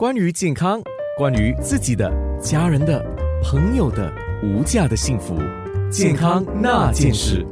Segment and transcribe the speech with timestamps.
[0.00, 0.80] 关于健康，
[1.18, 2.10] 关于自己的、
[2.40, 3.04] 家人的、
[3.44, 4.10] 朋友的
[4.42, 5.36] 无价的幸福，
[5.90, 7.46] 健康那件事。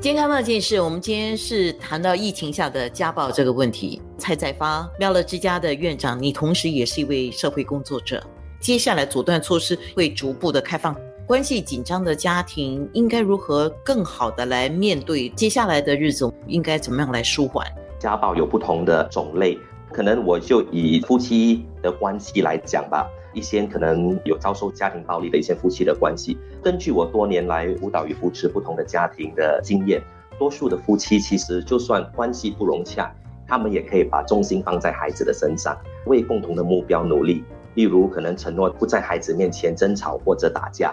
[0.00, 4.02] 健康那件事，我们今天是谈到疫情下的家暴这个问题。
[4.18, 8.20] 蔡在发，妙乐之家的院长，你同时也是一位社会工作者。
[8.58, 16.28] 接下来阻断措施会逐步的开放，关系紧张的家庭应该如何更好的来面对接下来的日子？
[16.48, 17.64] 应该怎么样来舒缓？
[18.00, 19.56] 家暴有不同的种类。
[19.92, 30.02] 可能我就以夫妻的关系来讲吧，一些可能有遭受家庭暴力的一些夫妻的关系，根据我多年来辅导与扶持不同的家庭的经验，
[30.38, 33.12] 多数的夫妻其实就算关系不融洽，
[33.46, 37.44] 他们也可以把重心放在孩子的身上，为共同的目标努力。
[37.74, 40.92] 例如，可能承诺不在孩子面前争吵或者打架。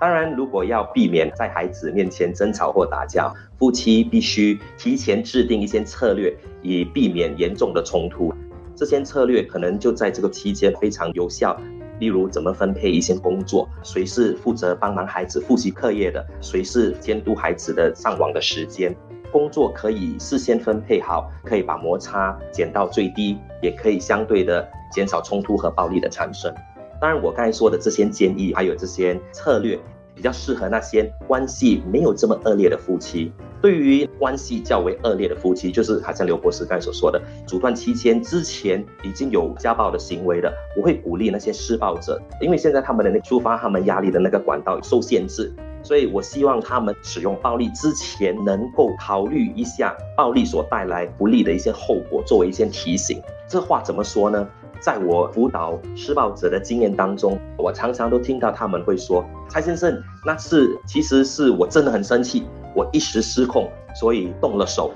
[0.00, 8.32] 当然，如果要避免在孩子面前争吵或打架，夫妻必须提前制定一些策略，以避免严重的冲突。
[8.76, 11.60] 这些策略可能就在这个期间非常有效。
[11.98, 18.94] 例如，怎么分配一些工作，谁是负责帮忙孩子复习课业的，谁是监督孩子的上网的时间。
[19.32, 26.54] 工作可以事先分配好，可以把摩擦减到最低，也可以相对的减少冲突和暴力的产生。
[27.00, 29.78] 当然，我刚才说的这些建议，还有这些策略，
[30.14, 33.32] 比较适合那些关系没有这么恶劣的夫妻。
[33.60, 53.20] 对于关系较为恶劣的夫妻，就是好像刘博士刚才所说的，阻断期间之前已经有家暴的行为的，我会鼓励那些施暴者，因为现在他们的那触发他们压力的那个管道受限制，所以我希望他们使用暴力之前，能够考虑一下暴力所带来不利的一些后果，作为一些提醒。
[53.48, 54.48] 这话怎么说呢？
[54.80, 64.92] 在我辅导施暴者的经验当中，我常常都听到他们会说：“蔡先生，那次其实是我真的很生气，我一时失控，所以动了手。”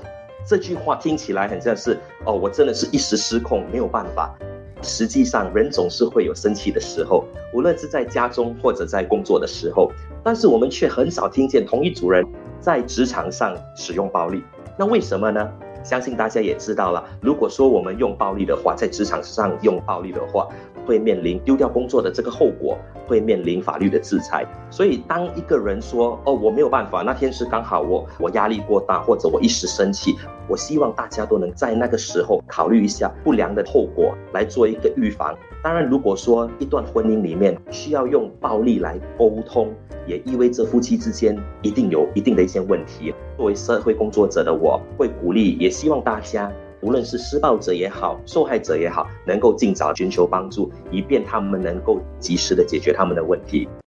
[0.47, 4.35] 这句话听起来很像是“哦，我真的是一时失控，没有办法。”
[4.83, 7.25] 实际上，人总是会有生气的时候，
[7.55, 9.91] 无论是在家中或者在工作的时候，
[10.25, 12.27] 但是我们却很少听见同一组人
[12.59, 14.43] 在职场上使用暴力。
[14.77, 15.49] 那为什么呢？
[15.83, 20.49] 相信大家也知道了，如果说我们用暴力的话，在职场上用暴力的话，
[20.87, 24.45] 会面临丢掉工作的这个后果，会面临法律的制裁。
[24.71, 30.17] 所以，当一个人说“哦，我没有办法，那天是刚好我我压力过大，或者我一时生气”，
[30.49, 35.37] 我希望大家都能在那个时候考虑一下不良的后果，来做一个预防。
[35.63, 39.73] 当然，如果说一段婚姻里面需要用暴力来沟通，
[40.07, 43.15] 也意味着夫妻之间一定有一定的一些问题。
[43.37, 53.69] 作为社会工作者的我，会鼓励，也希望大家，无论是施暴者也好，受害者也好，能够尽早寻求帮助，以便他们能够及时的解决他们的问题。